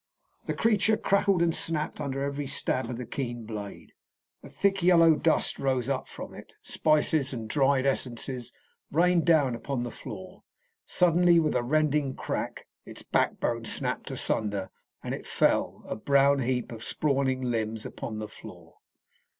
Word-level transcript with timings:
The 0.47 0.55
creature 0.55 0.97
crackled 0.97 1.43
and 1.43 1.53
snapped 1.53 2.01
under 2.01 2.23
every 2.23 2.47
stab 2.47 2.89
of 2.89 2.97
the 2.97 3.05
keen 3.05 3.45
blade. 3.45 3.91
A 4.41 4.49
thick 4.49 4.81
yellow 4.81 5.13
dust 5.13 5.59
rose 5.59 5.89
up 5.89 6.07
from 6.09 6.33
it. 6.33 6.53
Spices 6.63 7.33
and 7.33 7.47
dried 7.47 7.85
essences 7.85 8.51
rained 8.91 9.25
down 9.27 9.53
upon 9.53 9.83
the 9.83 9.91
floor. 9.91 10.41
Suddenly, 10.87 11.39
with 11.39 11.53
a 11.53 11.61
rending 11.61 12.15
crack, 12.15 12.65
its 12.83 13.03
backbone 13.03 13.65
snapped 13.65 14.09
asunder, 14.09 14.71
and 15.03 15.13
it 15.13 15.27
fell, 15.27 15.83
a 15.87 15.95
brown 15.95 16.39
heap 16.39 16.71
of 16.71 16.83
sprawling 16.83 17.43
limbs, 17.43 17.85
upon 17.85 18.17
the 18.17 18.27
floor. 18.27 18.77